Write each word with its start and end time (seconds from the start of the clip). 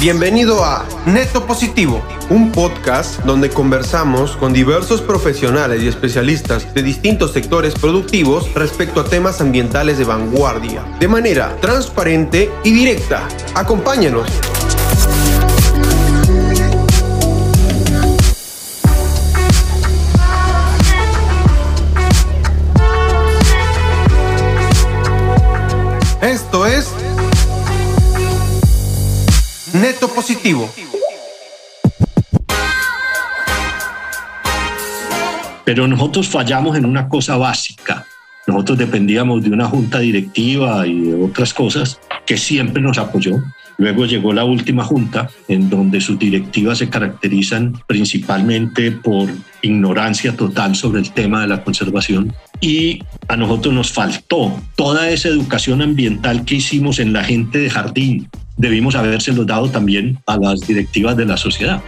Bienvenido 0.00 0.64
a 0.64 0.86
Neto 1.04 1.46
Positivo, 1.46 2.02
un 2.30 2.52
podcast 2.52 3.20
donde 3.24 3.50
conversamos 3.50 4.34
con 4.34 4.54
diversos 4.54 5.02
profesionales 5.02 5.82
y 5.82 5.88
especialistas 5.88 6.72
de 6.72 6.82
distintos 6.82 7.34
sectores 7.34 7.74
productivos 7.74 8.50
respecto 8.54 9.02
a 9.02 9.04
temas 9.04 9.42
ambientales 9.42 9.98
de 9.98 10.04
vanguardia, 10.04 10.82
de 10.98 11.06
manera 11.06 11.54
transparente 11.60 12.50
y 12.64 12.72
directa. 12.72 13.28
Acompáñanos. 13.54 14.26
Esto 26.22 26.66
es 26.66 26.88
Neto 29.80 30.08
Positivo. 30.08 30.70
Pero 35.64 35.88
nosotros 35.88 36.28
fallamos 36.28 36.76
en 36.76 36.84
una 36.84 37.08
cosa 37.08 37.38
básica. 37.38 38.04
Nosotros 38.46 38.76
dependíamos 38.76 39.42
de 39.42 39.50
una 39.50 39.66
junta 39.66 40.00
directiva 40.00 40.86
y 40.86 41.00
de 41.00 41.24
otras 41.24 41.54
cosas 41.54 41.98
que 42.26 42.36
siempre 42.36 42.82
nos 42.82 42.98
apoyó. 42.98 43.42
Luego 43.78 44.04
llegó 44.04 44.34
la 44.34 44.44
última 44.44 44.84
junta, 44.84 45.30
en 45.48 45.70
donde 45.70 46.02
sus 46.02 46.18
directivas 46.18 46.76
se 46.76 46.90
caracterizan 46.90 47.80
principalmente 47.86 48.92
por 48.92 49.30
ignorancia 49.62 50.36
total 50.36 50.76
sobre 50.76 51.00
el 51.00 51.10
tema 51.12 51.40
de 51.40 51.46
la 51.46 51.64
conservación. 51.64 52.34
Y 52.60 53.02
a 53.28 53.36
nosotros 53.38 53.72
nos 53.72 53.92
faltó 53.92 54.60
toda 54.76 55.08
esa 55.08 55.28
educación 55.28 55.80
ambiental 55.80 56.44
que 56.44 56.56
hicimos 56.56 56.98
en 56.98 57.14
la 57.14 57.24
gente 57.24 57.58
de 57.58 57.70
jardín, 57.70 58.28
debimos 58.60 58.94
habérselo 58.94 59.44
dado 59.44 59.70
también 59.70 60.18
a 60.26 60.36
las 60.36 60.60
directivas 60.60 61.16
de 61.16 61.24
la 61.24 61.36
sociedad. 61.38 61.80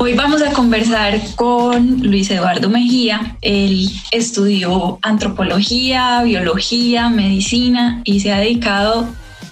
Hoy 0.00 0.14
vamos 0.14 0.42
a 0.42 0.52
conversar 0.52 1.20
con 1.36 2.00
Luis 2.02 2.30
Eduardo 2.30 2.68
Mejía. 2.70 3.36
Él 3.42 3.90
estudió 4.10 4.98
antropología, 5.02 6.22
biología, 6.22 7.10
medicina 7.10 8.00
y 8.04 8.20
se 8.20 8.32
ha 8.32 8.38
dedicado 8.38 9.06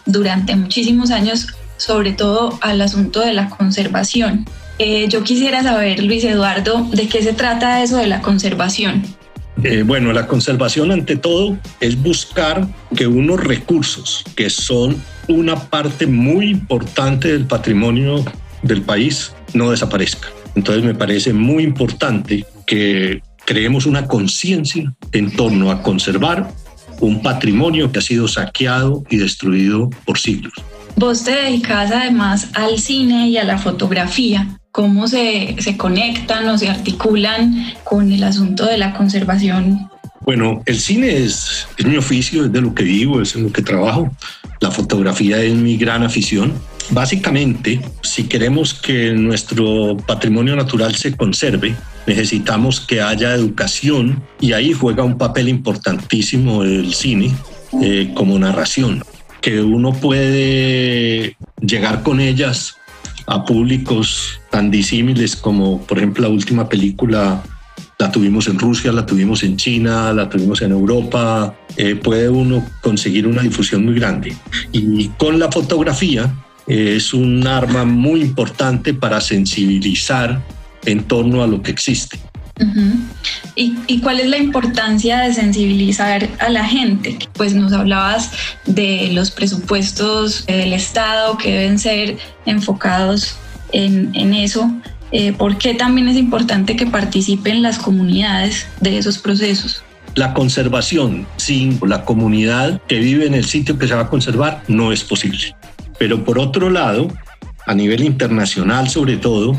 durante 0.07 0.57
muchísimos 0.57 1.11
años 1.11 1.49
sobre 1.77 2.13
todo 2.13 2.59
al 2.63 2.81
asunto 2.81 3.21
de 3.21 3.35
la 3.35 3.51
conservación. 3.51 4.47
Eh, 4.79 5.09
yo 5.09 5.23
quisiera 5.25 5.63
saber, 5.63 6.03
Luis 6.03 6.25
Eduardo, 6.25 6.87
de 6.91 7.07
qué 7.07 7.23
se 7.23 7.35
trata 7.35 7.83
eso 7.83 7.99
de 7.99 8.07
la 8.07 8.23
conservación. 8.23 9.03
Eh, 9.63 9.83
bueno, 9.85 10.13
la 10.13 10.27
conservación 10.27 10.91
ante 10.91 11.17
todo 11.17 11.57
es 11.81 12.01
buscar 12.01 12.67
que 12.97 13.07
unos 13.07 13.43
recursos 13.43 14.25
que 14.35 14.51
son 14.51 14.97
una 15.29 15.57
parte 15.57 16.07
muy 16.07 16.51
importante 16.51 17.33
del 17.33 17.47
patrimonio 17.47 18.25
del 18.63 18.83
país 18.83 19.33
no 19.55 19.71
desaparezcan. 19.71 20.31
Entonces 20.55 20.85
me 20.85 20.95
parece 20.95 21.33
muy 21.33 21.63
importante 21.65 22.45
que 22.67 23.23
creemos 23.45 23.87
una 23.87 24.07
conciencia 24.07 24.93
en 25.13 25.31
torno 25.31 25.71
a 25.71 25.83
conservar 25.83 26.51
un 27.01 27.23
patrimonio 27.23 27.91
que 27.91 27.99
ha 27.99 28.03
sido 28.03 28.29
saqueado 28.29 29.03
y 29.11 29.17
destruido 29.17 29.91
por 30.05 30.19
siglos. 30.19 30.53
Vos 30.97 31.25
te 31.25 31.33
dedicas 31.33 31.91
además 31.91 32.51
al 32.55 32.79
cine 32.79 33.29
y 33.29 33.39
a 33.39 33.45
la 33.45 33.59
fotografía 33.59 34.61
cómo 34.73 35.07
se, 35.07 35.57
se 35.61 35.77
conectan 35.77 36.49
o 36.49 36.59
se 36.59 36.69
articulan 36.69 37.75
con 37.85 38.11
el 38.11 38.25
asunto 38.25 38.67
de 38.67 38.79
la 38.79 38.95
conservación 38.95 39.91
bueno, 40.25 40.63
el 40.67 40.79
cine 40.79 41.17
es, 41.17 41.67
es, 41.77 41.85
mi 41.87 41.97
oficio, 41.97 42.45
es 42.45 42.53
de 42.53 42.61
lo 42.61 42.75
que 42.75 42.85
vivo, 42.85 43.21
es 43.21 43.35
en 43.35 43.45
lo 43.45 43.53
que 43.53 43.61
trabajo. 43.63 44.15
La 44.61 44.71
fotografía 44.71 45.43
es 45.43 45.55
mi 45.55 45.77
gran 45.77 46.05
afición. 46.05 46.53
Básicamente, 46.91 47.81
si 48.03 48.25
queremos 48.25 48.73
que 48.73 49.13
nuestro 49.13 49.97
patrimonio 50.07 50.55
natural 50.55 50.95
se 50.95 51.17
conserve, 51.17 51.75
necesitamos 52.07 52.81
que 52.81 53.01
haya 53.01 53.35
educación 53.35 54.23
y 54.41 54.53
ahí 54.53 54.73
juega 54.73 55.03
un 55.03 55.19
papel 55.19 55.49
importantísimo 55.49 56.63
el 56.63 56.95
cine 56.95 57.35
eh, 57.83 58.13
como 58.15 58.39
narración, 58.39 59.03
que 59.41 59.61
uno 59.61 59.93
puede 59.93 61.37
llegar 61.61 62.03
con 62.03 62.21
ellas 62.21 62.77
a 63.27 63.45
públicos 63.45 64.41
tan 64.53 64.71
disímiles 64.71 65.35
como, 65.35 65.81
por 65.87 65.97
ejemplo, 65.97 66.23
la 66.23 66.29
última 66.29 66.69
película 66.69 67.43
la 67.99 68.13
tuvimos 68.13 68.47
en 68.49 68.59
Rusia, 68.59 68.93
la 68.93 69.07
tuvimos 69.07 69.43
en 69.45 69.57
China, 69.57 70.13
la 70.13 70.29
tuvimos 70.29 70.61
en 70.61 70.73
Europa. 70.73 71.55
Eh, 71.79 71.95
puede 71.95 72.29
uno 72.29 72.63
conseguir 72.83 73.27
una 73.27 73.43
difusión 73.43 73.85
muy 73.85 73.95
grande. 73.95 74.37
Y 74.71 75.09
con 75.17 75.39
la 75.39 75.51
fotografía 75.51 76.31
eh, 76.67 76.95
es 76.97 77.15
un 77.15 77.47
arma 77.47 77.87
muy 77.87 78.21
importante 78.21 78.93
para 78.93 79.23
sensibilizar 79.23 80.43
en 80.85 81.03
torno 81.05 81.43
a 81.43 81.47
lo 81.47 81.63
que 81.63 81.71
existe. 81.71 82.19
¿Y, 83.57 83.75
¿Y, 83.87 84.01
cuál 84.01 84.21
es 84.21 84.29
la 84.29 84.37
importancia 84.37 85.21
de 85.21 85.33
sensibilizar 85.33 86.29
a 86.39 86.51
la 86.51 86.65
gente? 86.65 87.19
Pues 87.33 87.55
nos 87.55 87.73
hablabas 87.73 88.31
de 88.67 89.09
los 89.13 89.31
presupuestos 89.31 90.45
del 90.45 90.75
Estado 90.75 91.39
que 91.39 91.51
deben 91.51 91.79
ser 91.79 92.19
enfocados 92.45 93.37
en, 93.73 94.35
eso. 94.35 94.71
Eh, 95.11 95.33
¿Por 95.33 95.59
qué 95.59 95.75
también 95.75 96.09
es 96.09 96.17
importante 96.17 96.77
que 96.77 96.87
participen 96.87 97.63
las 97.63 97.79
comunidades 97.79 98.67
de 98.81 98.99
esos 98.99 99.19
procesos? 99.19 99.83
La 100.15 100.35
conservación 100.35 101.27
sin 101.37 101.79
la 101.87 102.05
comunidad 102.05 102.81
que 102.87 102.99
vive 102.99 103.27
en 103.27 103.35
el 103.35 103.45
sitio 103.45 103.79
que 103.79 103.89
se 103.89 103.95
va 103.95 104.03
a 104.03 104.09
conservar 104.09 104.63
no 104.69 104.93
es 104.93 105.05
posible. 105.05 105.55
Pero 105.99 106.25
por 106.25 106.39
otro 106.39 106.71
lado, 106.71 107.09
a 107.67 107.75
nivel 107.75 108.03
internacional 108.03 108.89
sobre 108.89 109.17
todo, 109.17 109.57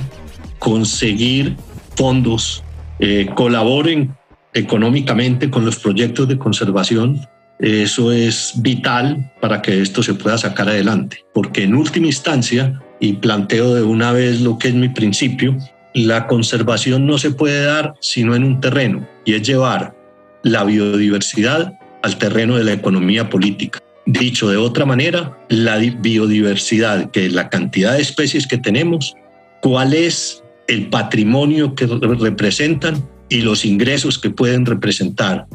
conseguir 0.59 1.55
fondos 1.95 2.63
eh, 2.99 3.29
colaboren 3.35 4.15
económicamente 4.53 5.49
con 5.49 5.65
los 5.65 5.77
proyectos 5.77 6.27
de 6.27 6.37
conservación, 6.37 7.27
eso 7.59 8.11
es 8.11 8.53
vital 8.57 9.31
para 9.41 9.61
que 9.61 9.81
esto 9.81 10.03
se 10.03 10.13
pueda 10.13 10.37
sacar 10.37 10.69
adelante, 10.69 11.25
porque 11.33 11.63
en 11.63 11.75
última 11.75 12.07
instancia, 12.07 12.81
y 13.03 13.11
planteo 13.11 13.75
de 13.75 13.83
una 13.83 14.13
vez 14.13 14.39
lo 14.39 14.57
que 14.57 14.69
es 14.69 14.73
mi 14.73 14.87
principio, 14.87 15.57
la 15.93 16.25
conservación 16.25 17.05
no 17.05 17.17
se 17.17 17.31
puede 17.31 17.65
dar 17.65 17.95
sino 17.99 18.33
en 18.33 18.45
un 18.45 18.61
terreno, 18.61 19.05
y 19.25 19.33
es 19.33 19.45
llevar 19.45 19.93
la 20.41 20.63
biodiversidad 20.63 21.73
al 22.01 22.17
terreno 22.17 22.55
de 22.55 22.63
la 22.63 22.71
economía 22.71 23.29
política. 23.29 23.79
Dicho 24.05 24.49
de 24.49 24.55
otra 24.55 24.85
manera, 24.85 25.37
la 25.49 25.79
biodiversidad, 25.79 27.11
que 27.11 27.25
es 27.25 27.33
la 27.33 27.49
cantidad 27.49 27.91
de 27.91 28.01
especies 28.01 28.47
que 28.47 28.57
tenemos, 28.57 29.15
cuál 29.61 29.93
es 29.93 30.41
el 30.69 30.87
patrimonio 30.87 31.75
que 31.75 31.87
representan 31.87 33.05
y 33.27 33.41
los 33.41 33.65
ingresos 33.65 34.17
que 34.17 34.29
pueden 34.29 34.65
representar 34.65 35.45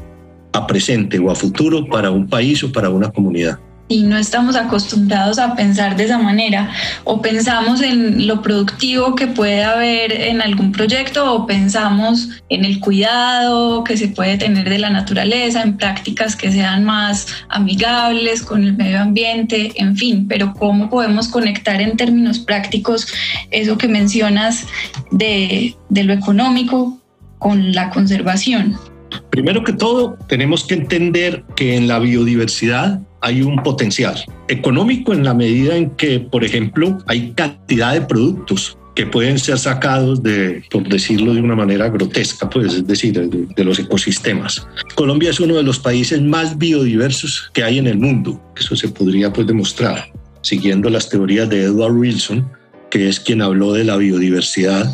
a 0.53 0.67
presente 0.67 1.19
o 1.19 1.31
a 1.31 1.35
futuro 1.35 1.87
para 1.87 2.11
un 2.11 2.29
país 2.29 2.63
o 2.63 2.71
para 2.71 2.91
una 2.91 3.11
comunidad 3.11 3.59
y 3.89 4.03
no 4.03 4.19
estamos 4.19 4.55
acostumbrados 4.55 5.39
a 5.39 5.57
pensar 5.57 5.97
de 5.97 6.05
esa 6.05 6.19
manera 6.19 6.71
o 7.05 7.23
pensamos 7.23 7.81
en 7.81 8.27
lo 8.27 8.43
productivo 8.43 9.15
que 9.15 9.27
puede 9.27 9.65
haber 9.65 10.13
en 10.13 10.43
algún 10.43 10.73
proyecto 10.73 11.33
o 11.35 11.47
pensamos 11.47 12.29
en 12.51 12.65
el 12.65 12.81
cuidado 12.81 13.85
que 13.85 13.97
se 13.97 14.09
puede 14.09 14.37
tener 14.37 14.69
de 14.69 14.79
la 14.79 14.91
naturaleza, 14.91 15.63
en 15.63 15.77
prácticas 15.77 16.37
que 16.37 16.53
sean 16.53 16.85
más 16.85 17.27
amigables 17.49 18.43
con 18.43 18.63
el 18.63 18.77
medio 18.77 19.01
ambiente, 19.01 19.73
en 19.77 19.97
fin, 19.97 20.27
pero 20.29 20.53
cómo 20.55 20.91
podemos 20.91 21.29
conectar 21.29 21.81
en 21.81 21.97
términos 21.97 22.39
prácticos 22.39 23.09
eso 23.51 23.79
que 23.79 23.89
mencionas 23.89 24.67
de, 25.11 25.75
de 25.89 26.05
lo 26.05 26.13
económico 26.13 26.99
con 27.39 27.73
la 27.73 27.91
conservación. 27.91 28.77
Primero 29.31 29.65
que 29.65 29.73
todo, 29.73 30.19
tenemos 30.29 30.67
que 30.67 30.75
entender 30.75 31.45
que 31.57 31.77
en 31.77 31.89
la 31.89 31.99
biodiversidad 31.99 33.01
hay 33.21 33.43
un 33.43 33.63
potencial 33.63 34.17
económico 34.49 35.13
en 35.13 35.25
la 35.25 35.35
medida 35.35 35.77
en 35.77 35.91
que, 35.91 36.21
por 36.21 36.45
ejemplo, 36.45 36.99
hay 37.07 37.33
cantidad 37.33 37.95
de 37.95 38.03
productos 38.03 38.79
que 38.95 39.07
pueden 39.07 39.39
ser 39.39 39.59
sacados 39.61 40.25
de, 40.25 40.65
por 40.71 40.89
decirlo 40.89 41.33
de 41.33 41.41
una 41.41 41.55
manera 41.55 41.89
grotesca, 41.89 42.51
pues 42.51 42.75
es 42.75 42.87
decir, 42.87 43.13
de, 43.31 43.65
los 43.65 43.79
ecosistemas. 43.79 44.67
Colombia 44.97 45.31
es 45.31 45.39
uno 45.39 45.55
de 45.55 45.63
los 45.63 45.79
países 45.79 46.21
más 46.21 46.59
biodiversos 46.59 47.49
que 47.55 47.63
hay 47.63 47.79
en 47.79 47.87
el 47.87 47.99
mundo. 47.99 48.41
Eso 48.57 48.75
se 48.75 48.89
podría 48.89 49.33
pues 49.33 49.47
demostrar 49.47 50.11
siguiendo 50.41 50.91
las 50.91 51.09
teorías 51.09 51.49
de 51.49 51.63
Edward 51.63 51.93
Wilson, 51.93 52.51
que 52.91 53.09
es 53.09 53.21
quien 53.21 53.41
habló 53.41 53.73
de 53.73 53.85
la 53.85 53.97
biodiversidad 53.97 54.93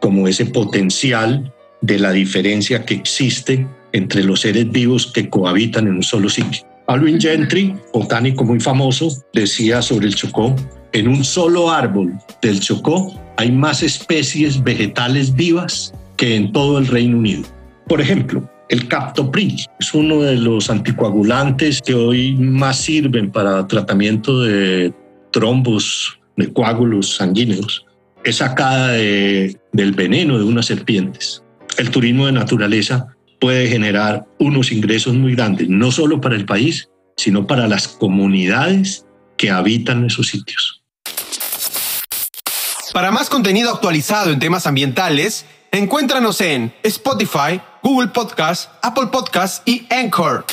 como 0.00 0.26
ese 0.26 0.46
potencial 0.46 1.52
de 1.80 2.00
la 2.00 2.10
diferencia 2.10 2.84
que 2.84 2.94
existe 2.94 3.68
entre 3.92 4.24
los 4.24 4.40
seres 4.40 4.68
vivos 4.72 5.12
que 5.12 5.30
cohabitan 5.30 5.86
en 5.86 5.94
un 5.94 6.02
solo 6.02 6.28
sitio. 6.28 6.62
Alvin 6.86 7.20
Gentry, 7.20 7.74
botánico 7.92 8.44
muy 8.44 8.60
famoso, 8.60 9.08
decía 9.32 9.80
sobre 9.80 10.06
el 10.06 10.14
Chocó, 10.14 10.54
en 10.92 11.08
un 11.08 11.24
solo 11.24 11.70
árbol 11.70 12.12
del 12.42 12.60
Chocó 12.60 13.12
hay 13.36 13.50
más 13.50 13.82
especies 13.82 14.62
vegetales 14.62 15.34
vivas 15.34 15.92
que 16.16 16.36
en 16.36 16.52
todo 16.52 16.78
el 16.78 16.86
Reino 16.86 17.18
Unido. 17.18 17.42
Por 17.88 18.00
ejemplo, 18.00 18.48
el 18.68 18.86
captopril. 18.88 19.56
Es 19.80 19.94
uno 19.94 20.22
de 20.22 20.36
los 20.36 20.70
anticoagulantes 20.70 21.80
que 21.82 21.94
hoy 21.94 22.34
más 22.36 22.78
sirven 22.78 23.30
para 23.30 23.66
tratamiento 23.66 24.42
de 24.42 24.92
trombos, 25.32 26.18
de 26.36 26.52
coágulos 26.52 27.16
sanguíneos. 27.16 27.84
Es 28.24 28.36
sacada 28.36 28.92
del 28.92 29.92
veneno 29.96 30.38
de 30.38 30.44
unas 30.44 30.66
serpientes. 30.66 31.42
El 31.76 31.90
turismo 31.90 32.26
de 32.26 32.32
naturaleza 32.32 33.13
puede 33.40 33.68
generar 33.68 34.26
unos 34.38 34.72
ingresos 34.72 35.14
muy 35.14 35.34
grandes, 35.34 35.68
no 35.68 35.90
solo 35.90 36.20
para 36.20 36.36
el 36.36 36.44
país, 36.44 36.88
sino 37.16 37.46
para 37.46 37.68
las 37.68 37.88
comunidades 37.88 39.06
que 39.36 39.50
habitan 39.50 40.04
esos 40.06 40.28
sitios. 40.28 40.82
Para 42.92 43.10
más 43.10 43.28
contenido 43.28 43.70
actualizado 43.70 44.30
en 44.30 44.38
temas 44.38 44.66
ambientales, 44.66 45.46
encuéntranos 45.72 46.40
en 46.40 46.72
Spotify, 46.82 47.60
Google 47.82 48.08
Podcast, 48.08 48.70
Apple 48.82 49.08
Podcast 49.08 49.68
y 49.68 49.86
Anchor. 49.90 50.44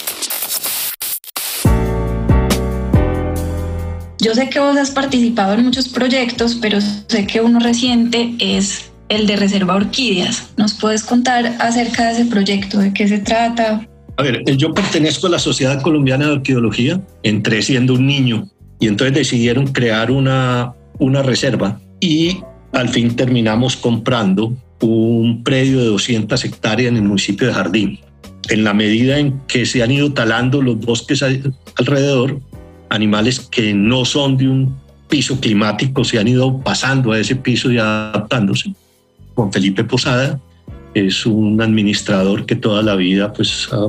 Yo 4.20 4.36
sé 4.36 4.50
que 4.50 4.60
vos 4.60 4.78
has 4.78 4.92
participado 4.92 5.54
en 5.54 5.64
muchos 5.64 5.90
proyectos, 5.90 6.56
pero 6.62 6.80
sé 6.82 7.26
que 7.26 7.42
uno 7.42 7.60
reciente 7.60 8.36
es 8.40 8.91
el 9.12 9.28
de 9.28 9.36
Reserva 9.36 9.76
Orquídeas. 9.76 10.54
¿Nos 10.58 10.74
puedes 10.74 11.04
contar 11.04 11.58
acerca 11.60 12.08
de 12.08 12.14
ese 12.14 12.26
proyecto? 12.26 12.80
¿De 12.80 12.94
qué 12.94 13.08
se 13.08 13.20
trata? 13.20 13.86
A 14.16 14.24
ver, 14.24 14.44
yo 14.56 14.74
pertenezco 14.74 15.28
a 15.28 15.32
la 15.32 15.40
Sociedad 15.40 15.82
Colombiana 15.82 16.26
de 16.26 16.32
Orquidología, 16.32 17.02
entré 17.22 17.62
siendo 17.62 17.96
un 17.96 18.08
niño 18.08 18.48
y 18.80 18.88
entonces 18.88 19.14
decidieron 19.14 19.68
crear 19.68 20.12
una, 20.12 20.74
una 20.98 21.22
reserva 21.22 21.80
y 22.00 22.38
al 22.72 22.88
fin 22.88 23.16
terminamos 23.16 23.76
comprando 23.76 24.54
un 24.80 25.44
predio 25.44 25.80
de 25.80 25.88
200 25.88 26.46
hectáreas 26.46 26.90
en 26.90 26.98
el 26.98 27.04
municipio 27.04 27.48
de 27.48 27.54
Jardín. 27.54 28.00
En 28.50 28.64
la 28.64 28.74
medida 28.74 29.20
en 29.20 29.40
que 29.48 29.66
se 29.66 29.84
han 29.84 29.92
ido 29.92 30.14
talando 30.14 30.62
los 30.62 30.80
bosques 30.80 31.22
alrededor, 31.76 32.40
animales 32.90 33.40
que 33.40 33.74
no 33.74 34.06
son 34.06 34.38
de 34.38 34.48
un 34.48 34.82
piso 35.12 35.40
climático 35.42 36.06
se 36.06 36.18
han 36.18 36.28
ido 36.30 36.58
pasando 36.60 37.12
a 37.12 37.20
ese 37.20 37.36
piso 37.36 37.70
y 37.70 37.78
adaptándose. 37.78 38.74
Juan 39.42 39.52
Felipe 39.52 39.84
Posada 39.84 40.40
es 40.94 41.26
un 41.26 41.60
administrador 41.60 42.46
que 42.46 42.56
toda 42.56 42.84
la 42.84 42.96
vida 42.96 43.34
pues, 43.34 43.68
ha 43.72 43.88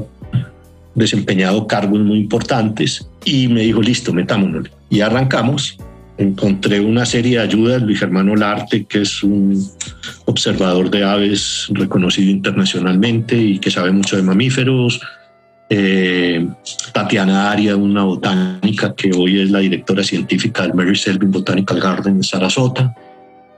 desempeñado 0.94 1.66
cargos 1.66 2.00
muy 2.00 2.20
importantes 2.20 3.06
y 3.26 3.48
me 3.48 3.60
dijo, 3.60 3.82
listo, 3.82 4.14
metámonos. 4.14 4.70
Y 4.88 5.00
arrancamos. 5.00 5.76
Encontré 6.16 6.80
una 6.80 7.04
serie 7.04 7.36
de 7.36 7.44
ayudas, 7.44 7.82
Luis 7.82 7.98
Germano 7.98 8.34
Larte, 8.34 8.84
que 8.84 9.02
es 9.02 9.22
un 9.22 9.62
observador 10.24 10.90
de 10.90 11.04
aves 11.04 11.66
reconocido 11.70 12.30
internacionalmente 12.30 13.36
y 13.36 13.58
que 13.58 13.70
sabe 13.70 13.90
mucho 13.92 14.16
de 14.16 14.22
mamíferos, 14.22 15.00
eh, 15.68 16.46
Tatiana 16.92 17.50
Aria, 17.50 17.76
una 17.76 18.04
botánica 18.04 18.94
que 18.94 19.10
hoy 19.14 19.40
es 19.40 19.50
la 19.50 19.58
directora 19.58 20.02
científica 20.02 20.62
del 20.62 20.74
Mary 20.74 20.96
Selvin 20.96 21.30
Botanical 21.30 21.80
Garden 21.80 22.16
en 22.16 22.22
Sarasota, 22.22 22.94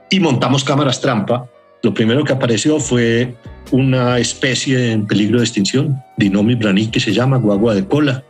y 0.09 0.19
montamos 0.19 0.63
cámaras 0.63 0.99
trampa. 0.99 1.47
Lo 1.83 1.93
primero 1.93 2.23
que 2.23 2.33
apareció 2.33 2.79
fue 2.79 3.35
una 3.71 4.17
especie 4.19 4.91
en 4.91 5.05
peligro 5.05 5.39
de 5.39 5.45
extinción, 5.45 6.01
Dinomi 6.17 6.55
brani, 6.55 6.87
que 6.87 6.99
se 6.99 7.13
llama 7.13 7.37
guagua 7.37 7.75
de 7.75 7.85
cola. 7.85 8.23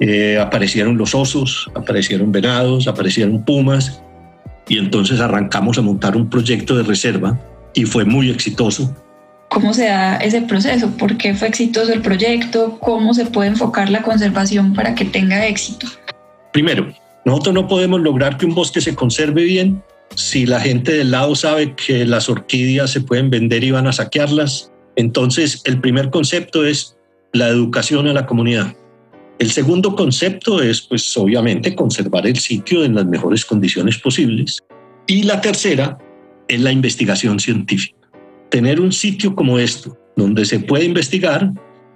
Eh, 0.00 0.38
aparecieron 0.38 0.96
los 0.98 1.14
osos, 1.14 1.70
aparecieron 1.74 2.32
venados, 2.32 2.86
aparecieron 2.86 3.44
pumas, 3.44 4.02
y 4.68 4.78
entonces 4.78 5.20
arrancamos 5.20 5.78
a 5.78 5.82
montar 5.82 6.16
un 6.16 6.28
proyecto 6.28 6.76
de 6.76 6.82
reserva 6.82 7.38
y 7.72 7.84
fue 7.84 8.04
muy 8.04 8.30
exitoso 8.30 8.94
¿Cómo 9.48 9.72
se 9.72 9.86
da 9.86 10.16
ese 10.16 10.42
proceso? 10.42 10.90
¿Por 10.98 11.16
qué 11.16 11.34
fue 11.34 11.48
exitoso 11.48 11.92
el 11.92 12.02
proyecto? 12.02 12.78
¿Cómo 12.80 13.14
se 13.14 13.26
puede 13.26 13.48
enfocar 13.48 13.88
la 13.90 14.02
conservación 14.02 14.74
para 14.74 14.94
que 14.94 15.04
tenga 15.04 15.46
éxito? 15.46 15.86
Primero, 16.52 16.92
nosotros 17.24 17.54
no 17.54 17.68
podemos 17.68 18.00
lograr 18.00 18.36
que 18.36 18.46
un 18.46 18.54
bosque 18.54 18.80
se 18.80 18.94
conserve 18.94 19.44
bien 19.44 19.82
si 20.14 20.46
la 20.46 20.60
gente 20.60 20.92
del 20.92 21.10
lado 21.10 21.34
sabe 21.34 21.74
que 21.74 22.06
las 22.06 22.28
orquídeas 22.28 22.90
se 22.90 23.00
pueden 23.00 23.30
vender 23.30 23.64
y 23.64 23.70
van 23.70 23.86
a 23.86 23.92
saquearlas. 23.92 24.72
Entonces, 24.96 25.62
el 25.64 25.80
primer 25.80 26.10
concepto 26.10 26.64
es 26.64 26.96
la 27.32 27.48
educación 27.48 28.06
a 28.08 28.12
la 28.12 28.26
comunidad. 28.26 28.74
El 29.38 29.50
segundo 29.50 29.94
concepto 29.94 30.62
es, 30.62 30.80
pues, 30.80 31.14
obviamente, 31.16 31.74
conservar 31.74 32.26
el 32.26 32.38
sitio 32.38 32.84
en 32.84 32.94
las 32.94 33.04
mejores 33.04 33.44
condiciones 33.44 33.98
posibles. 33.98 34.62
Y 35.06 35.24
la 35.24 35.40
tercera 35.40 35.98
es 36.48 36.60
la 36.60 36.72
investigación 36.72 37.38
científica 37.38 37.96
tener 38.48 38.80
un 38.80 38.92
sitio 38.92 39.34
como 39.34 39.58
esto, 39.58 39.98
donde 40.16 40.44
se 40.44 40.60
puede 40.60 40.84
investigar, 40.84 41.52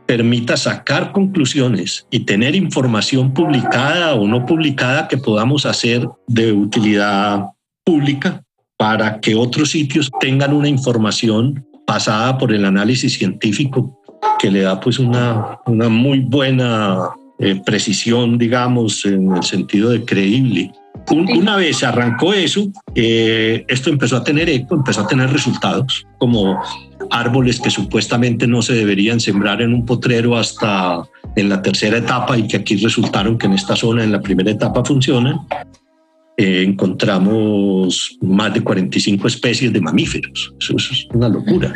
permita 0.06 0.56
sacar 0.56 1.12
conclusiones 1.12 2.06
y 2.10 2.20
tener 2.20 2.54
información 2.54 3.32
publicada 3.32 4.14
o 4.14 4.26
no 4.26 4.44
publicada 4.44 5.08
que 5.08 5.16
podamos 5.16 5.64
hacer 5.66 6.08
de 6.26 6.52
utilidad 6.52 7.46
pública 7.90 8.40
para 8.78 9.20
que 9.20 9.34
otros 9.34 9.72
sitios 9.72 10.08
tengan 10.20 10.54
una 10.54 10.68
información 10.68 11.66
pasada 11.86 12.38
por 12.38 12.52
el 12.52 12.64
análisis 12.64 13.14
científico 13.18 14.00
que 14.38 14.48
le 14.48 14.60
da 14.60 14.78
pues 14.78 15.00
una, 15.00 15.58
una 15.66 15.88
muy 15.88 16.20
buena 16.20 17.10
eh, 17.40 17.60
precisión, 17.66 18.38
digamos, 18.38 19.04
en 19.04 19.32
el 19.32 19.42
sentido 19.42 19.90
de 19.90 20.04
creíble 20.04 20.72
una 21.10 21.56
vez 21.56 21.82
arrancó 21.82 22.32
eso, 22.32 22.70
eh, 22.94 23.64
esto 23.68 23.90
empezó 23.90 24.16
a 24.16 24.24
tener 24.24 24.48
eco, 24.48 24.74
empezó 24.74 25.02
a 25.02 25.06
tener 25.06 25.30
resultados, 25.30 26.06
como 26.18 26.60
árboles 27.10 27.60
que 27.60 27.70
supuestamente 27.70 28.46
no 28.46 28.62
se 28.62 28.74
deberían 28.74 29.18
sembrar 29.18 29.62
en 29.62 29.74
un 29.74 29.84
potrero 29.84 30.36
hasta 30.36 31.02
en 31.36 31.48
la 31.48 31.62
tercera 31.62 31.98
etapa 31.98 32.38
y 32.38 32.46
que 32.46 32.58
aquí 32.58 32.76
resultaron 32.76 33.38
que 33.38 33.46
en 33.46 33.54
esta 33.54 33.74
zona 33.74 34.04
en 34.04 34.12
la 34.12 34.20
primera 34.20 34.50
etapa 34.50 34.84
funcionan. 34.84 35.40
Eh, 36.40 36.62
encontramos 36.66 38.16
más 38.22 38.54
de 38.54 38.62
45 38.62 39.28
especies 39.28 39.70
de 39.74 39.80
mamíferos. 39.82 40.54
Eso, 40.58 40.74
es 40.78 41.06
una 41.12 41.28
locura. 41.28 41.70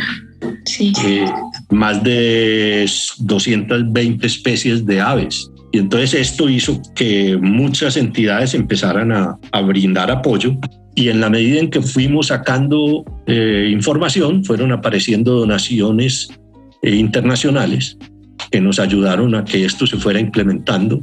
Sí. 0.65 0.91
Eh, 1.05 1.27
más 1.69 2.03
de 2.03 2.89
220 3.19 4.27
especies 4.27 4.87
de 4.87 5.03
aves. 5.03 5.51
Y 5.71 5.79
entonces 5.81 6.15
esto 6.15 6.49
hizo 6.49 6.81
que 6.95 7.37
muchas 7.37 7.99
entidades 7.99 8.55
empezaran 8.55 9.13
a, 9.13 9.39
brindar 9.67 10.11
apoyo 10.11 10.57
y 10.95 11.11
en 11.11 11.21
la 11.21 11.29
medida 11.29 11.61
en 11.61 11.69
que 11.69 11.83
fuimos 11.83 12.29
sacando 12.29 13.05
eh, 13.27 13.69
información, 13.71 14.47
fueron 14.47 14.73
apareciendo 14.73 15.35
donaciones 15.41 16.31
eh, 16.81 16.95
internacionales 16.95 17.99
que 18.51 18.63
nos 18.63 18.79
ayudaron 18.79 19.35
a 19.35 19.45
que 19.45 19.67
esto 19.67 19.87
se 19.87 19.99
fuera 19.99 20.21
implementando 20.21 21.03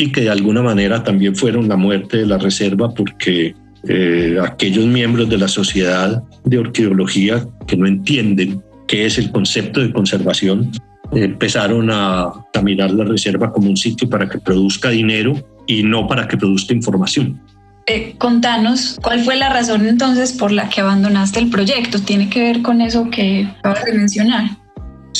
y 0.00 0.10
que 0.10 0.22
de 0.22 0.30
alguna 0.30 0.62
manera 0.62 1.04
también 1.04 1.36
fueron 1.36 1.68
la 1.68 1.76
muerte 1.76 2.16
de 2.16 2.26
la 2.26 2.38
reserva 2.38 2.88
porque 2.94 3.54
eh, 3.86 4.38
aquellos 4.42 4.86
miembros 4.86 5.28
de 5.28 5.36
la 5.36 5.46
sociedad 5.46 6.22
de 6.44 6.58
orquidología 6.58 7.46
que 7.66 7.76
no 7.76 7.86
entienden 7.86 8.62
qué 8.88 9.04
es 9.04 9.18
el 9.18 9.30
concepto 9.30 9.80
de 9.80 9.92
conservación 9.92 10.72
empezaron 11.12 11.90
a, 11.90 12.32
mirar 12.62 12.92
la 12.92 13.04
reserva 13.04 13.52
como 13.52 13.68
un 13.68 13.76
sitio 13.76 14.08
para 14.08 14.26
que 14.28 14.38
produzca 14.38 14.88
dinero 14.88 15.34
y 15.66 15.82
no 15.82 16.06
para 16.06 16.26
que 16.28 16.36
produzca 16.36 16.72
información. 16.72 17.38
Eh, 17.86 18.14
contanos, 18.16 18.98
¿cuál 19.02 19.20
fue 19.20 19.36
la 19.36 19.50
razón 19.50 19.86
entonces 19.86 20.32
por 20.32 20.50
la 20.52 20.68
que 20.68 20.80
abandonaste 20.80 21.40
el 21.40 21.50
proyecto? 21.50 21.98
¿Tiene 21.98 22.30
que 22.30 22.40
ver 22.40 22.62
con 22.62 22.80
eso 22.80 23.10
que 23.10 23.48
acabas 23.58 23.84
de 23.84 23.92
mencionar? 23.94 24.59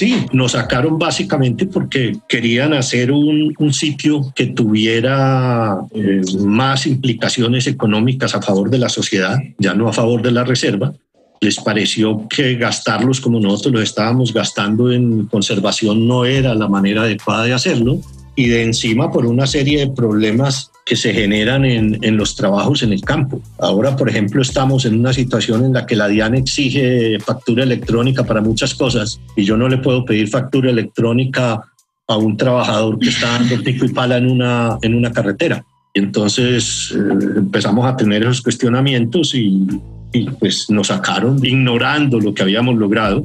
Sí, 0.01 0.25
nos 0.33 0.53
sacaron 0.53 0.99
básicamente 0.99 1.67
porque 1.67 2.17
querían 2.27 2.73
hacer 2.73 3.13
un, 3.13 3.55
sitio 3.71 4.33
que 4.35 4.47
tuviera 4.47 5.79
eh, 5.93 6.23
más 6.39 6.87
implicaciones 6.87 7.67
económicas 7.67 8.35
a 8.35 8.41
favor 8.41 8.71
de 8.71 8.79
la 8.79 8.89
sociedad, 8.89 9.37
ya 9.59 9.75
no 9.75 9.91
a 9.91 9.93
favor 9.93 10.23
de 10.23 10.31
la 10.31 10.43
reserva, 10.43 10.95
les 11.43 11.61
pareció 11.61 12.27
que 12.29 12.55
gastarlos 12.55 13.21
como 13.21 13.41
nosotros 13.41 13.75
los 13.75 13.83
estábamos 13.83 14.33
gastando 14.33 14.91
en 14.91 15.27
conservación 15.27 16.09
no 16.09 16.25
era 16.25 16.55
la 16.55 16.67
manera 16.67 17.03
adecuada 17.03 17.45
de 17.45 17.53
hacerlo 17.53 18.01
y 18.41 18.49
de 18.49 18.63
encima 18.63 19.11
por 19.11 19.27
una 19.27 19.47
serie 19.47 19.81
de 19.81 19.93
problemas 19.93 20.71
que 20.87 20.97
se 20.97 21.13
generan 21.13 21.67
en, 21.67 21.99
en, 22.01 22.17
los 22.17 22.35
trabajos 22.35 22.83
en 22.83 22.91
el 22.91 23.03
campo. 23.03 23.43
Ahora, 23.59 23.97
por 23.97 24.09
ejemplo, 24.09 24.41
estamos 24.41 24.87
en 24.87 24.99
una 24.99 25.13
situación 25.13 25.63
en 25.63 25.75
la 25.75 25.85
que 25.85 25.95
la 25.95 26.09
DIAN 26.09 26.35
exige 26.35 27.21
factura 27.21 27.65
electrónica 27.65 28.25
para 28.25 28.41
muchas 28.41 28.75
cosas 28.75 29.21
y 29.37 29.45
yo 29.45 29.59
no 29.59 29.69
le 29.69 29.77
puedo 29.77 30.07
pedir 30.07 30.29
factura 30.29 30.71
electrónica 30.71 31.61
a 32.09 32.17
un 32.17 32.39
trabajador 32.39 32.99
que 32.99 33.11
está 33.11 33.39
dando 33.39 33.63
pico 33.63 33.85
y 33.85 33.91
pala 33.91 34.17
en 34.17 34.31
una, 34.31 34.79
en 34.81 34.95
una 34.95 35.13
carretera. 35.13 35.63
Y 35.93 35.99
entonces 35.99 36.95
eh, 36.97 36.99
empezamos 37.37 37.85
a 37.85 37.95
tener 37.95 38.23
esos 38.23 38.41
cuestionamientos 38.41 39.35
y 39.35 39.67
y 40.13 40.29
pues 40.31 40.69
nos 40.71 40.89
sacaron 40.89 41.45
ignorando 41.45 42.21
lo 42.21 42.35
que 42.35 42.43
habíamos 42.43 42.77
logrado. 42.77 43.25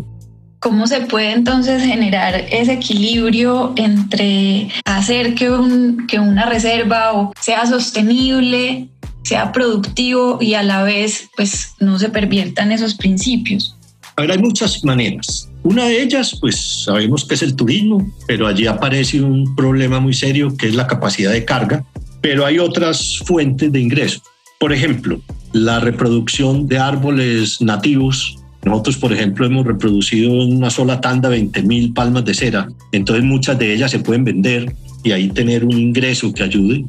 ¿Cómo 0.65 0.87
se 0.87 1.01
puede 1.01 1.31
entonces 1.31 1.83
generar 1.83 2.47
ese 2.49 2.73
equilibrio 2.73 3.73
entre 3.75 4.69
hacer 4.85 5.35
que, 5.35 5.51
un, 5.51 6.07
que 6.07 6.17
una 6.17 6.47
reserva 6.47 7.29
sea 7.39 7.67
sostenible, 7.67 8.87
sea 9.21 9.51
productivo 9.51 10.39
y 10.41 10.55
a 10.55 10.63
la 10.63 10.81
vez 10.81 11.29
pues 11.37 11.75
no 11.79 11.99
se 11.99 12.09
perviertan 12.09 12.71
esos 12.71 12.95
principios? 12.95 13.77
A 14.15 14.21
ver, 14.21 14.31
hay 14.31 14.39
muchas 14.39 14.83
maneras. 14.83 15.51
Una 15.61 15.85
de 15.85 16.01
ellas, 16.01 16.35
pues 16.41 16.83
sabemos 16.83 17.25
que 17.25 17.35
es 17.35 17.43
el 17.43 17.55
turismo, 17.55 18.03
pero 18.25 18.47
allí 18.47 18.65
aparece 18.65 19.21
un 19.21 19.55
problema 19.55 19.99
muy 19.99 20.15
serio 20.15 20.57
que 20.57 20.67
es 20.67 20.73
la 20.73 20.87
capacidad 20.87 21.31
de 21.31 21.45
carga, 21.45 21.85
pero 22.21 22.43
hay 22.43 22.57
otras 22.57 23.19
fuentes 23.23 23.71
de 23.71 23.79
ingreso. 23.79 24.19
Por 24.59 24.73
ejemplo, 24.73 25.21
la 25.53 25.79
reproducción 25.79 26.65
de 26.65 26.79
árboles 26.79 27.61
nativos. 27.61 28.39
Nosotros, 28.65 28.97
por 28.97 29.13
ejemplo, 29.13 29.45
hemos 29.45 29.65
reproducido 29.65 30.41
en 30.41 30.57
una 30.57 30.71
sola 30.71 30.99
tanda 30.99 31.29
20.000 31.29 31.93
palmas 31.93 32.25
de 32.25 32.33
cera, 32.33 32.67
entonces 32.91 33.23
muchas 33.23 33.59
de 33.59 33.71
ellas 33.73 33.91
se 33.91 33.99
pueden 33.99 34.23
vender 34.23 34.75
y 35.03 35.11
ahí 35.11 35.29
tener 35.29 35.63
un 35.63 35.77
ingreso 35.77 36.33
que 36.33 36.43
ayude. 36.43 36.83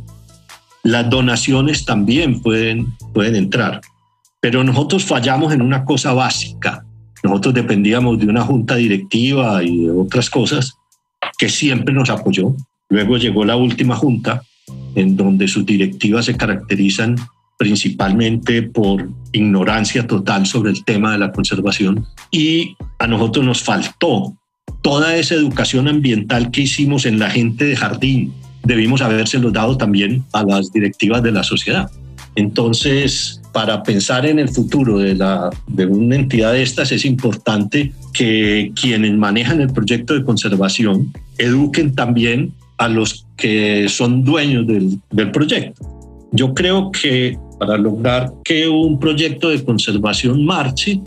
Las 0.82 1.10
donaciones 1.10 1.84
también 1.84 2.40
pueden, 2.40 2.86
pueden 3.12 3.36
entrar, 3.36 3.82
pero 4.40 4.64
nosotros 4.64 5.04
fallamos 5.04 5.52
en 5.52 5.60
una 5.60 5.84
cosa 5.84 6.14
básica. 6.14 6.82
Nosotros 7.22 7.52
dependíamos 7.52 8.18
de 8.18 8.26
una 8.26 8.42
junta 8.42 8.76
directiva 8.76 9.62
y 9.62 9.84
de 9.84 9.90
otras 9.90 10.30
cosas 10.30 10.74
que 11.36 11.50
siempre 11.50 11.92
nos 11.92 12.08
apoyó. 12.08 12.54
Luego 12.88 13.18
llegó 13.18 13.44
la 13.44 13.56
última 13.56 13.96
junta, 13.96 14.42
en 14.94 15.16
donde 15.16 15.46
sus 15.46 15.66
directivas 15.66 16.24
se 16.24 16.36
caracterizan 16.36 17.16
principalmente 17.56 18.62
por 18.62 19.08
ignorancia 19.32 20.06
total 20.06 20.46
sobre 20.46 20.70
el 20.70 20.84
tema 20.84 21.12
de 21.12 21.18
la 21.18 21.32
conservación 21.32 22.06
y 22.30 22.76
a 22.98 23.06
nosotros 23.06 23.44
nos 23.44 23.62
faltó 23.62 24.34
toda 24.82 25.16
esa 25.16 25.34
educación 25.34 25.88
ambiental 25.88 26.50
que 26.50 26.62
hicimos 26.62 27.06
en 27.06 27.18
la 27.18 27.30
gente 27.30 27.64
de 27.64 27.76
jardín, 27.76 28.32
debimos 28.64 29.00
habérselo 29.00 29.50
dado 29.50 29.76
también 29.76 30.24
a 30.32 30.44
las 30.44 30.72
directivas 30.72 31.22
de 31.22 31.32
la 31.32 31.42
sociedad. 31.42 31.90
Entonces, 32.34 33.40
para 33.52 33.82
pensar 33.82 34.26
en 34.26 34.38
el 34.38 34.48
futuro 34.50 34.98
de, 34.98 35.86
una 35.86 36.16
entidad 36.16 36.52
de 36.52 36.62
estas 36.62 36.92
es 36.92 37.06
importante 37.06 37.92
que 38.12 38.70
quienes 38.80 39.14
manejan 39.14 39.60
el 39.60 39.72
proyecto 39.72 40.14
de 40.14 40.24
conservación 40.24 41.12
eduquen 41.38 41.94
también 41.94 42.52
a 42.76 42.88
los 42.88 43.26
que 43.36 43.88
son 43.88 44.22
dueños 44.24 44.66
del 44.66 45.30
proyecto. 45.30 45.95
Yo 46.32 46.54
creo 46.54 46.90
que 46.90 47.38
para 47.58 47.76
lograr 47.76 48.32
que 48.44 48.68
un 48.68 48.98
proyecto 48.98 49.48
de 49.48 49.64
conservación 49.64 50.44
marche, 50.44 51.00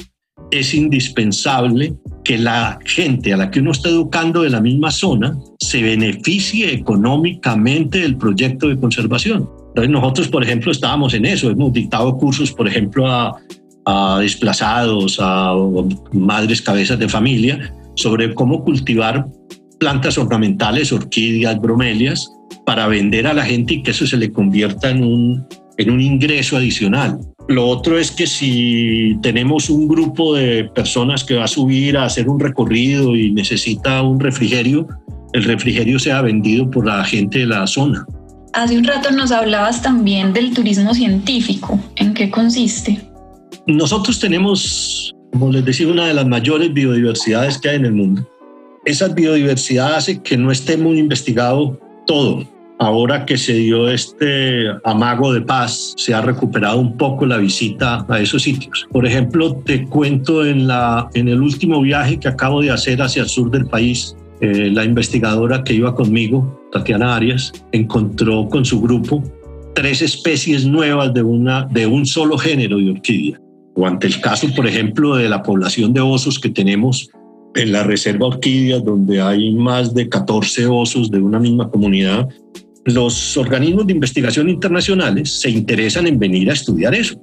es 0.52 0.74
indispensable 0.74 1.94
que 2.24 2.38
la 2.38 2.80
gente 2.86 3.34
a 3.34 3.38
la 3.38 3.52
que 3.52 3.60
uno 3.60 3.72
está 3.72 3.90
educando 3.90 4.42
de 4.42 4.50
la 4.50 4.62
misma 4.62 4.92
zona 4.92 5.38
se 5.60 5.82
beneficie 5.82 6.74
económicamente 6.74 8.00
del 8.00 8.18
proyecto 8.18 8.68
de 8.68 8.80
conservación. 8.80 9.50
Entonces 9.70 9.92
nosotros, 9.92 10.28
por 10.28 10.44
ejemplo, 10.44 10.72
estábamos 10.72 11.14
en 11.14 11.26
eso, 11.26 11.50
hemos 11.50 11.72
dictado 11.72 12.18
cursos, 12.18 12.52
por 12.52 12.68
ejemplo, 12.68 13.08
a, 13.08 13.38
a 13.86 14.20
desplazados, 14.20 15.18
a 15.22 15.54
madres 16.14 16.62
cabezas 16.62 16.98
de 16.98 17.08
familia, 17.08 17.74
sobre 17.96 18.34
cómo 18.34 18.64
cultivar 18.64 19.28
plantas 19.80 20.18
ornamentales, 20.18 20.92
orquídeas, 20.92 21.60
bromelias, 21.60 22.32
para 22.66 22.88
vender 22.88 23.28
a 23.28 23.34
la 23.34 23.46
gente 23.46 23.76
y 23.76 23.84
que 23.84 23.92
eso 23.92 24.06
se 24.06 24.18
le 24.18 24.32
convierta 24.32 24.90
en 24.90 25.04
un 25.04 25.46
en 25.80 25.90
un 25.90 26.02
ingreso 26.02 26.58
adicional. 26.58 27.18
Lo 27.48 27.68
otro 27.68 27.98
es 27.98 28.12
que 28.12 28.28
si 28.28 29.18
tenemos 29.24 29.70
un 29.70 29.88
grupo 29.88 30.36
de 30.36 30.66
personas 30.76 31.24
que 31.24 31.36
va 31.36 31.46
a 31.46 31.48
subir 31.48 31.98
a 31.98 32.04
hacer 32.04 32.30
un 32.30 32.40
recorrido 32.40 33.16
y 33.16 33.32
necesita 33.32 34.04
un 34.04 34.20
refrigerio, 34.20 34.88
el 35.34 35.46
refrigerio 35.46 35.98
sea 35.98 36.22
vendido 36.22 36.70
por 36.70 36.86
la 36.86 37.04
gente 37.06 37.40
de 37.40 37.48
la 37.48 37.66
zona. 37.66 38.06
Hace 38.54 38.78
un 38.78 38.84
rato 38.84 39.10
nos 39.12 39.32
hablabas 39.32 39.82
también 39.82 40.34
del 40.34 40.54
turismo 40.54 40.94
científico. 40.94 41.80
¿En 41.96 42.14
qué 42.14 42.30
consiste? 42.30 43.00
Nosotros 43.66 44.20
tenemos, 44.20 45.16
como 45.32 45.50
les 45.52 45.64
decía, 45.64 45.88
una 45.88 46.08
de 46.08 46.14
las 46.14 46.28
mayores 46.28 46.74
biodiversidades 46.74 47.58
que 47.58 47.70
hay 47.70 47.78
en 47.78 47.86
el 47.86 47.94
mundo. 47.94 48.30
Esa 48.86 49.08
biodiversidad 49.08 49.96
hace 49.96 50.22
que 50.22 50.36
no 50.36 50.52
esté 50.52 50.76
muy 50.76 51.00
investigado 51.00 51.80
todo 52.10 52.44
ahora 52.80 53.26
que 53.26 53.38
se 53.38 53.54
dio 53.54 53.88
este 53.88 54.66
amago 54.84 55.32
de 55.32 55.42
paz, 55.42 55.94
se 55.96 56.14
ha 56.14 56.22
recuperado 56.22 56.80
un 56.80 56.98
poco 56.98 57.26
la 57.26 57.38
visita 57.38 58.04
a 58.10 58.20
esos 58.20 58.42
sitios. 58.42 58.88
Por 58.92 59.06
ejemplo, 59.06 59.58
te 59.58 59.86
cuento 59.86 60.44
en, 60.44 60.68
la, 60.68 61.08
en 61.14 61.28
el 61.28 61.40
último 61.40 61.82
viaje 61.82 62.20
que 62.20 62.28
acabo 62.28 62.62
de 62.62 62.72
hacer 62.72 63.00
hacia 63.02 63.22
el 63.22 63.30
sur 63.30 63.52
del 63.52 63.68
país, 63.68 64.16
eh, 64.42 64.72
la 64.74 64.86
investigadora 64.86 65.64
que 65.64 65.74
iba 65.74 65.94
conmigo, 65.94 66.68
Tatiana 66.72 67.16
Arias, 67.16 67.52
encontró 67.74 68.48
con 68.48 68.66
su 68.66 68.82
grupo 68.82 69.22
tres 69.76 70.02
especies 70.02 70.66
nuevas 70.66 71.14
de, 71.14 71.22
una, 71.22 71.66
de 71.66 71.86
un 71.86 72.08
solo 72.08 72.40
género 72.40 72.78
de 72.78 72.92
orquídea. 72.92 73.40
O 73.76 73.86
ante 73.86 74.08
el 74.08 74.20
caso, 74.20 74.48
por 74.56 74.66
ejemplo, 74.66 75.16
de 75.16 75.30
la 75.30 75.44
población 75.44 75.94
de 75.94 76.02
osos 76.02 76.40
que 76.40 76.50
tenemos 76.50 77.12
en 77.56 77.72
la 77.72 77.84
reserva 77.84 78.28
orquídea, 78.28 78.80
donde 78.80 79.22
hay 79.22 79.54
más 79.54 79.94
de 79.94 80.08
14 80.08 80.68
osos 80.68 81.10
de 81.12 81.20
una 81.20 81.40
misma 81.40 81.70
comunidad, 81.70 82.28
los 82.86 83.38
organismos 83.38 83.88
de 83.88 83.94
investigación 83.94 84.50
internacionales 84.50 85.42
se 85.42 85.50
interesan 85.50 86.08
en 86.08 86.18
venir 86.18 86.50
a 86.50 86.54
estudiar 86.54 86.96
eso. 86.96 87.20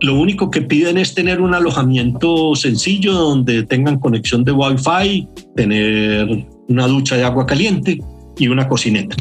Lo 0.00 0.18
único 0.18 0.50
que 0.50 0.62
piden 0.62 0.96
es 0.96 1.14
tener 1.14 1.40
un 1.40 1.54
alojamiento 1.54 2.54
sencillo 2.54 3.12
donde 3.12 3.64
tengan 3.64 3.98
conexión 3.98 4.44
de 4.44 4.52
Wi-Fi, 4.52 5.28
tener 5.56 6.46
una 6.68 6.86
ducha 6.86 7.16
de 7.16 7.24
agua 7.24 7.44
caliente 7.44 7.98
y 8.38 8.48
una 8.48 8.66
cocineta. 8.66 9.16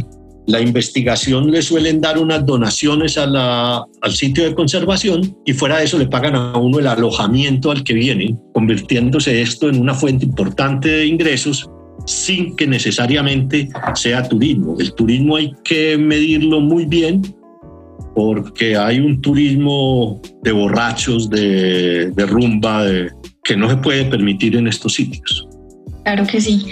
La 0.49 0.59
investigación 0.59 1.51
le 1.51 1.61
suelen 1.61 2.01
dar 2.01 2.17
unas 2.17 2.43
donaciones 2.43 3.19
al 3.19 3.85
sitio 4.11 4.45
de 4.45 4.55
conservación 4.55 5.37
y 5.45 5.53
fuera 5.53 5.77
de 5.77 5.83
eso 5.83 5.99
le 5.99 6.07
pagan 6.07 6.35
a 6.35 6.57
uno 6.57 6.79
el 6.79 6.87
alojamiento 6.87 7.69
al 7.69 7.83
que 7.83 7.93
viene, 7.93 8.35
convirtiéndose 8.55 9.43
esto 9.43 9.69
en 9.69 9.79
una 9.79 9.93
fuente 9.93 10.25
importante 10.25 10.89
de 10.89 11.05
ingresos 11.05 11.69
sin 12.07 12.55
que 12.55 12.65
necesariamente 12.65 13.69
sea 13.93 14.27
turismo. 14.27 14.75
El 14.79 14.91
turismo 14.95 15.35
hay 15.35 15.53
que 15.63 15.99
medirlo 15.99 16.61
muy 16.61 16.85
bien 16.85 17.21
porque 18.15 18.75
hay 18.75 18.99
un 18.99 19.21
turismo 19.21 20.19
de 20.41 20.51
borrachos, 20.51 21.29
de, 21.29 22.11
rumba, 22.27 22.85
que 23.43 23.55
no 23.55 23.69
se 23.69 23.77
puede 23.77 24.05
permitir 24.05 24.55
en 24.55 24.65
estos 24.65 24.95
sitios. 24.95 25.47
Claro 26.03 26.25
que 26.25 26.41
sí. 26.41 26.65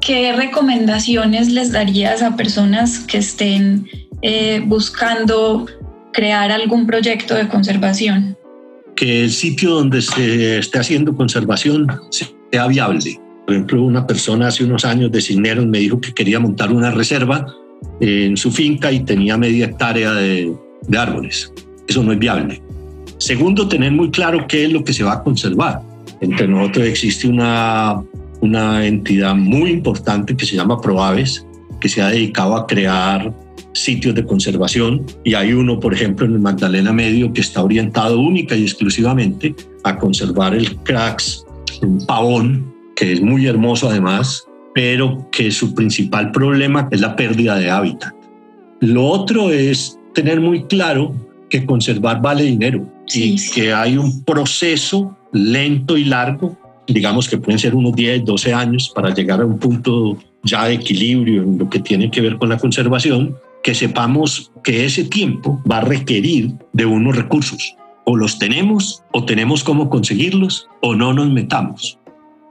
¿Qué 0.00 0.32
recomendaciones 0.32 1.48
les 1.50 1.72
darías 1.72 2.22
a 2.22 2.36
personas 2.36 3.00
que 3.00 3.18
estén 3.18 3.88
eh, 4.22 4.62
buscando 4.64 5.66
crear 6.12 6.50
algún 6.50 6.86
proyecto 6.86 7.34
de 7.34 7.48
conservación? 7.48 8.36
Que 8.96 9.24
el 9.24 9.30
sitio 9.30 9.70
donde 9.70 10.02
se 10.02 10.58
esté 10.58 10.78
haciendo 10.78 11.14
conservación 11.14 11.86
sea 12.50 12.66
viable 12.66 13.20
por 13.50 13.56
ejemplo, 13.56 13.82
una 13.82 14.06
persona 14.06 14.46
hace 14.46 14.62
unos 14.62 14.84
años 14.84 15.10
de 15.10 15.20
Cisneros 15.20 15.66
me 15.66 15.78
dijo 15.78 16.00
que 16.00 16.14
quería 16.14 16.38
montar 16.38 16.72
una 16.72 16.92
reserva 16.92 17.52
en 17.98 18.36
su 18.36 18.52
finca 18.52 18.92
y 18.92 19.00
tenía 19.00 19.36
media 19.36 19.64
hectárea 19.64 20.12
de, 20.12 20.54
árboles. 20.96 21.52
Eso 21.88 22.04
no 22.04 22.12
es 22.12 22.20
viable. 22.20 22.62
Segundo, 23.18 23.66
tener 23.66 23.90
muy 23.90 24.12
claro 24.12 24.46
qué 24.46 24.66
es 24.66 24.72
lo 24.72 24.84
que 24.84 24.92
se 24.92 25.02
va 25.02 25.14
a 25.14 25.22
conservar. 25.24 25.82
Entre 26.20 26.46
nosotros 26.46 26.86
existe 26.86 27.26
una, 27.26 28.00
una 28.40 28.86
entidad 28.86 29.34
muy 29.34 29.70
importante 29.70 30.36
que 30.36 30.46
se 30.46 30.56
llama 30.56 30.80
Proaves, 30.80 31.46
que 31.80 31.88
se 31.88 32.02
ha 32.02 32.08
dedicado 32.08 32.56
a 32.56 32.66
crear 32.66 33.34
sitios 33.72 34.14
de 34.14 34.24
conservación 34.24 35.04
y 35.24 35.34
hay 35.34 35.52
uno, 35.52 35.78
por 35.78 35.94
ejemplo, 35.94 36.26
en 36.26 36.32
el 36.32 36.40
Magdalena 36.40 36.92
Medio 36.92 37.32
que 37.32 37.40
está 37.40 37.62
orientado 37.62 38.18
única 38.18 38.56
y 38.56 38.62
exclusivamente 38.62 39.54
a 39.84 39.96
conservar 39.96 40.54
el 40.54 40.76
cracks, 40.78 41.44
un 41.82 42.04
pavón 42.06 42.74
que 42.96 43.12
es 43.12 43.20
muy 43.20 43.46
hermoso 43.46 43.88
además, 43.88 44.44
pero 44.74 45.28
que 45.30 45.50
su 45.50 45.74
principal 45.74 46.30
problema 46.32 46.88
es 46.90 47.00
la 47.00 47.16
pérdida 47.16 47.56
de 47.56 47.70
hábitat. 47.70 48.14
Lo 48.80 49.06
otro 49.06 49.50
es 49.50 49.98
tener 50.14 50.40
muy 50.40 50.64
claro 50.64 51.14
que 51.48 51.64
conservar 51.64 52.20
vale 52.22 52.44
dinero 52.44 52.86
y 53.12 53.36
que 53.52 53.72
hay 53.72 53.96
un 53.96 54.22
proceso 54.24 55.16
lento 55.32 55.96
y 55.96 56.04
largo, 56.04 56.56
digamos 56.92 57.28
que 57.28 57.38
pueden 57.38 57.58
ser 57.58 57.74
unos 57.74 57.94
10, 57.94 58.24
12 58.24 58.54
años 58.54 58.92
para 58.94 59.14
llegar 59.14 59.40
a 59.40 59.46
un 59.46 59.58
punto 59.58 60.18
ya 60.42 60.66
de 60.66 60.74
equilibrio 60.74 61.42
en 61.42 61.58
lo 61.58 61.68
que 61.68 61.80
tiene 61.80 62.10
que 62.10 62.20
ver 62.20 62.36
con 62.36 62.48
la 62.48 62.58
conservación, 62.58 63.36
que 63.62 63.74
sepamos 63.74 64.52
que 64.64 64.84
ese 64.84 65.04
tiempo 65.04 65.62
va 65.70 65.78
a 65.78 65.82
requerir 65.82 66.52
de 66.72 66.86
unos 66.86 67.16
recursos. 67.16 67.76
O 68.04 68.16
los 68.16 68.38
tenemos, 68.38 69.02
o 69.12 69.24
tenemos 69.24 69.62
cómo 69.62 69.90
conseguirlos, 69.90 70.66
o 70.80 70.94
no 70.94 71.12
nos 71.12 71.30
metamos 71.30 72.00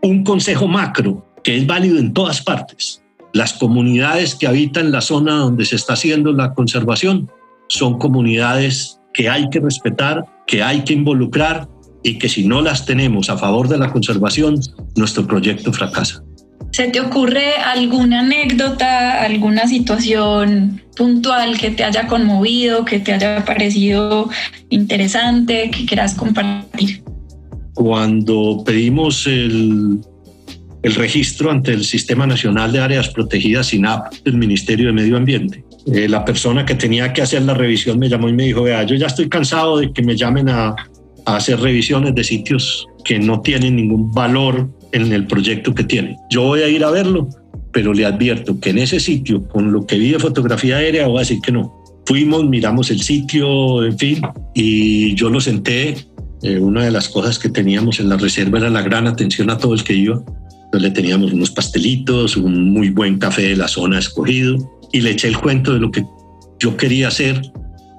un 0.01 0.23
consejo 0.23 0.67
macro 0.67 1.25
que 1.43 1.57
es 1.57 1.67
válido 1.67 1.97
en 1.97 2.13
todas 2.13 2.41
partes. 2.41 3.01
Las 3.33 3.53
comunidades 3.53 4.35
que 4.35 4.47
habitan 4.47 4.91
la 4.91 5.01
zona 5.01 5.35
donde 5.35 5.65
se 5.65 5.75
está 5.75 5.93
haciendo 5.93 6.31
la 6.31 6.53
conservación 6.53 7.29
son 7.67 7.99
comunidades 7.99 8.99
que 9.13 9.29
hay 9.29 9.49
que 9.49 9.59
respetar, 9.59 10.25
que 10.47 10.63
hay 10.63 10.83
que 10.83 10.93
involucrar 10.93 11.67
y 12.03 12.17
que 12.17 12.29
si 12.29 12.45
no 12.47 12.61
las 12.61 12.85
tenemos 12.85 13.29
a 13.29 13.37
favor 13.37 13.67
de 13.67 13.77
la 13.77 13.91
conservación, 13.91 14.59
nuestro 14.95 15.25
proyecto 15.27 15.73
fracasa. 15.73 16.23
¿Se 16.71 16.87
te 16.89 17.01
ocurre 17.01 17.55
alguna 17.55 18.19
anécdota, 18.19 19.23
alguna 19.23 19.67
situación 19.67 20.81
puntual 20.95 21.57
que 21.57 21.71
te 21.71 21.83
haya 21.83 22.07
conmovido, 22.07 22.85
que 22.85 22.99
te 22.99 23.13
haya 23.13 23.43
parecido 23.43 24.29
interesante, 24.69 25.71
que 25.71 25.85
quieras 25.85 26.13
compartir? 26.13 27.03
cuando 27.79 28.61
pedimos 28.65 29.25
el, 29.25 29.99
el 30.83 30.95
registro 30.95 31.49
ante 31.49 31.71
el 31.71 31.85
Sistema 31.85 32.27
Nacional 32.27 32.73
de 32.73 32.79
Áreas 32.79 33.07
Protegidas 33.07 33.67
SINAP 33.67 34.15
del 34.25 34.33
Ministerio 34.35 34.87
de 34.87 34.91
Medio 34.91 35.15
Ambiente. 35.15 35.63
Eh, 35.87 36.09
la 36.09 36.25
persona 36.25 36.65
que 36.65 36.75
tenía 36.75 37.13
que 37.13 37.21
hacer 37.21 37.41
la 37.43 37.53
revisión 37.53 37.97
me 37.97 38.09
llamó 38.09 38.27
y 38.27 38.33
me 38.33 38.43
dijo, 38.43 38.63
vea, 38.63 38.83
yo 38.83 38.95
ya 38.95 39.07
estoy 39.07 39.29
cansado 39.29 39.77
de 39.77 39.93
que 39.93 40.01
me 40.01 40.17
llamen 40.17 40.49
a, 40.49 40.75
a 41.33 41.37
hacer 41.37 41.59
revisiones 41.59 42.15
de 42.15 42.23
sitios 42.23 42.87
que 43.03 43.19
no 43.19 43.41
tienen 43.41 43.75
ningún 43.75 44.11
valor 44.11 44.69
en 44.91 45.11
el 45.11 45.27
proyecto 45.27 45.73
que 45.73 45.83
tienen. 45.83 46.17
Yo 46.29 46.43
voy 46.43 46.61
a 46.61 46.67
ir 46.67 46.83
a 46.83 46.91
verlo, 46.91 47.29
pero 47.71 47.93
le 47.93 48.05
advierto 48.05 48.59
que 48.59 48.71
en 48.71 48.79
ese 48.79 48.99
sitio, 48.99 49.47
con 49.47 49.71
lo 49.71 49.85
que 49.85 49.97
vi 49.97 50.11
de 50.11 50.19
fotografía 50.19 50.77
aérea, 50.77 51.07
voy 51.07 51.17
a 51.17 51.19
decir 51.19 51.39
que 51.41 51.51
no. 51.51 51.75
Fuimos, 52.05 52.45
miramos 52.45 52.89
el 52.89 53.01
sitio, 53.01 53.85
en 53.85 53.97
fin, 53.97 54.21
y 54.55 55.13
yo 55.15 55.29
lo 55.29 55.39
senté. 55.39 55.95
Eh, 56.41 56.57
una 56.57 56.85
de 56.85 56.91
las 56.91 57.09
cosas 57.09 57.37
que 57.37 57.49
teníamos 57.49 57.99
en 57.99 58.09
la 58.09 58.17
reserva 58.17 58.59
era 58.59 58.69
la 58.69 58.81
gran 58.81 59.07
atención 59.07 59.49
a 59.49 59.57
todo 59.57 59.73
el 59.73 59.83
que 59.83 59.93
iba 59.93 60.23
le 60.77 60.91
teníamos 60.91 61.33
unos 61.33 61.49
pastelitos, 61.49 62.37
un 62.37 62.71
muy 62.71 62.89
buen 62.89 63.17
café 63.17 63.41
de 63.43 63.55
la 63.55 63.67
zona 63.67 63.97
escogido 63.97 64.57
y 64.91 65.01
le 65.01 65.11
eché 65.11 65.27
el 65.27 65.37
cuento 65.37 65.73
de 65.73 65.79
lo 65.79 65.89
que 65.89 66.05
yo 66.59 66.77
quería 66.77 67.07
hacer, 67.07 67.41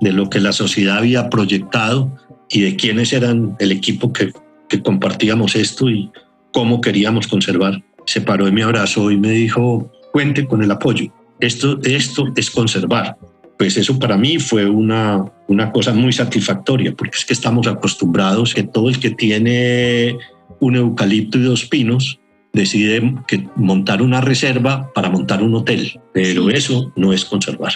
de 0.00 0.12
lo 0.12 0.30
que 0.30 0.38
la 0.38 0.52
sociedad 0.52 0.98
había 0.98 1.28
proyectado 1.30 2.14
y 2.50 2.62
de 2.62 2.76
quiénes 2.76 3.12
eran 3.12 3.56
el 3.58 3.72
equipo 3.72 4.12
que, 4.12 4.32
que 4.68 4.82
compartíamos 4.82 5.54
esto 5.56 5.88
y 5.88 6.10
cómo 6.52 6.80
queríamos 6.80 7.26
conservar. 7.26 7.82
Se 8.06 8.20
paró 8.20 8.48
y 8.48 8.52
me 8.52 8.62
abrazó 8.62 9.10
y 9.10 9.16
me 9.16 9.30
dijo, 9.30 9.90
cuente 10.12 10.46
con 10.46 10.62
el 10.62 10.70
apoyo. 10.70 11.12
Esto, 11.38 11.78
esto 11.84 12.26
es 12.36 12.50
conservar. 12.50 13.16
Pues 13.56 13.76
eso 13.76 13.98
para 13.98 14.16
mí 14.16 14.38
fue 14.38 14.68
una, 14.68 15.24
una 15.46 15.70
cosa 15.70 15.92
muy 15.92 16.12
satisfactoria, 16.12 16.94
porque 16.96 17.18
es 17.18 17.24
que 17.24 17.34
estamos 17.34 17.66
acostumbrados 17.66 18.54
que 18.54 18.62
todo 18.62 18.88
el 18.88 18.98
que 18.98 19.10
tiene 19.10 20.16
un 20.60 20.76
eucalipto 20.76 21.38
y 21.38 21.42
dos 21.42 21.66
pinos 21.66 22.18
decide 22.52 23.14
que 23.28 23.46
montar 23.56 24.02
una 24.02 24.20
reserva 24.20 24.92
para 24.92 25.08
montar 25.08 25.42
un 25.42 25.54
hotel, 25.54 26.00
pero 26.12 26.50
eso 26.50 26.92
no 26.96 27.12
es 27.12 27.24
conservar. 27.24 27.72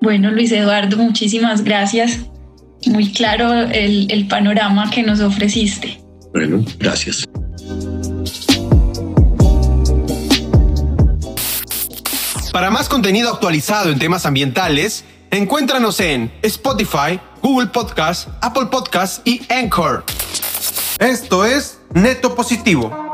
Bueno, 0.00 0.30
Luis 0.30 0.52
Eduardo, 0.52 0.96
muchísimas 0.96 1.64
gracias. 1.64 2.30
Muy 2.86 3.12
claro 3.12 3.52
el, 3.52 4.10
el 4.10 4.26
panorama 4.26 4.90
que 4.90 5.02
nos 5.02 5.20
ofreciste. 5.20 6.00
Bueno, 6.32 6.64
gracias. 6.78 7.26
Para 12.52 12.70
más 12.70 12.88
contenido 12.88 13.30
actualizado 13.32 13.90
en 13.90 13.98
temas 13.98 14.26
ambientales, 14.26 15.04
encuéntranos 15.30 16.00
en 16.00 16.32
Spotify, 16.42 17.20
Google 17.42 17.68
Podcast, 17.68 18.28
Apple 18.40 18.66
Podcast 18.66 19.26
y 19.26 19.42
Anchor. 19.48 20.04
Esto 20.98 21.44
es 21.44 21.78
Neto 21.94 22.34
Positivo 22.34 23.10